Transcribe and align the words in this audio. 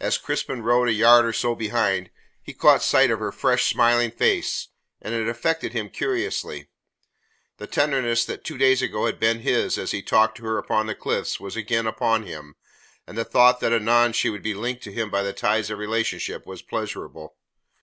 As 0.00 0.16
Crispin 0.16 0.62
rode 0.62 0.88
a 0.88 0.92
yard 0.94 1.26
or 1.26 1.34
so 1.34 1.54
behind, 1.54 2.08
he 2.42 2.54
caught 2.54 2.82
sight 2.82 3.10
of 3.10 3.18
her 3.18 3.30
fresh, 3.30 3.66
smiling 3.68 4.10
face, 4.10 4.68
and 5.02 5.12
it 5.14 5.28
affected 5.28 5.74
him 5.74 5.90
curiously. 5.90 6.70
The 7.58 7.66
tenderness 7.66 8.24
that 8.24 8.42
two 8.42 8.56
days 8.56 8.80
ago 8.80 9.04
had 9.04 9.20
been 9.20 9.40
his 9.40 9.76
as 9.76 9.90
he 9.90 10.00
talked 10.00 10.38
to 10.38 10.44
her 10.44 10.56
upon 10.56 10.86
the 10.86 10.94
cliffs 10.94 11.38
was 11.40 11.56
again 11.56 11.86
upon 11.86 12.22
him, 12.22 12.54
and 13.06 13.18
the 13.18 13.24
thought 13.26 13.60
that 13.60 13.74
anon 13.74 14.14
she 14.14 14.30
would 14.30 14.42
be 14.42 14.54
linked 14.54 14.82
to 14.84 14.92
him 14.92 15.10
by 15.10 15.22
the 15.22 15.34
ties 15.34 15.68
of 15.68 15.78
relationship, 15.78 16.46
was 16.46 16.62
pleasurable. 16.62 17.36